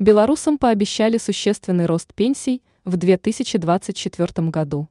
[0.00, 4.88] Белорусам пообещали существенный рост пенсий в 2024 году.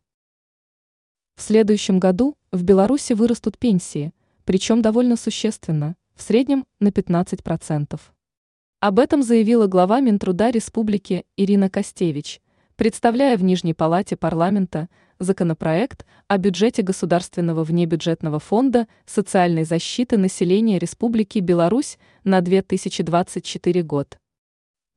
[1.37, 4.11] В следующем году в Беларуси вырастут пенсии,
[4.43, 7.97] причем довольно существенно, в среднем на 15%.
[8.81, 12.41] Об этом заявила глава Минтруда Республики Ирина Костевич,
[12.75, 14.89] представляя в Нижней Палате парламента
[15.19, 24.17] законопроект о бюджете Государственного внебюджетного фонда социальной защиты населения Республики Беларусь на 2024 год.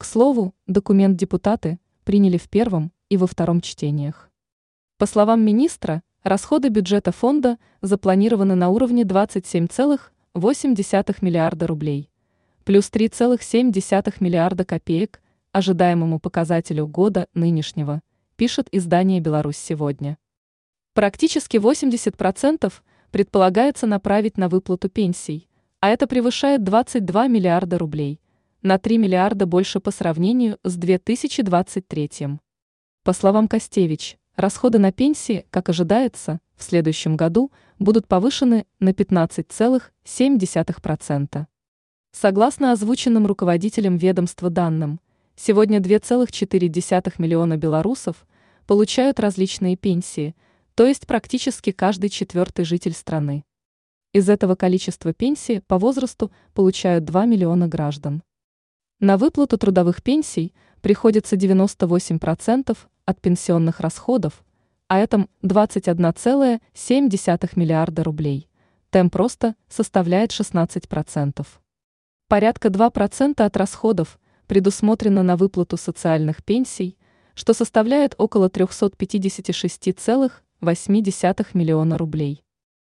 [0.00, 4.30] К слову, документ депутаты приняли в первом и во втором чтениях.
[4.96, 12.10] По словам министра, расходы бюджета фонда запланированы на уровне 27,8 миллиарда рублей,
[12.64, 15.20] плюс 3,7 миллиарда копеек
[15.52, 18.00] ожидаемому показателю года нынешнего,
[18.36, 20.16] пишет издание «Беларусь сегодня».
[20.94, 22.72] Практически 80%
[23.10, 25.46] предполагается направить на выплату пенсий,
[25.80, 28.18] а это превышает 22 миллиарда рублей–
[28.62, 32.38] на 3 миллиарда больше по сравнению с 2023.
[33.02, 41.46] По словам Костевич, расходы на пенсии, как ожидается, в следующем году будут повышены на 15,7%.
[42.12, 45.00] Согласно озвученным руководителем ведомства данным,
[45.36, 48.26] сегодня 2,4 миллиона белорусов
[48.66, 50.36] получают различные пенсии,
[50.74, 53.42] то есть практически каждый четвертый житель страны.
[54.12, 58.22] Из этого количества пенсии по возрасту получают 2 миллиона граждан.
[59.02, 64.44] На выплату трудовых пенсий приходится 98% от пенсионных расходов,
[64.88, 68.50] а это 21,7 миллиарда рублей.
[68.90, 71.46] Темп роста составляет 16%.
[72.28, 76.98] Порядка 2% от расходов предусмотрено на выплату социальных пенсий,
[77.32, 82.44] что составляет около 356,8 миллиона рублей.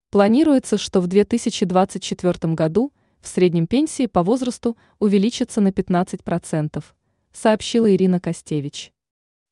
[0.10, 2.92] Планируется, что в 2024 году–
[3.22, 6.84] в среднем пенсии по возрасту увеличатся на 15%,
[7.32, 8.92] сообщила Ирина Костевич.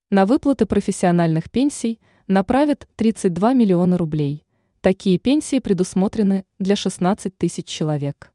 [0.09, 4.45] На выплаты профессиональных пенсий направят 32 миллиона рублей.
[4.81, 8.31] Такие пенсии предусмотрены для 16 тысяч человек.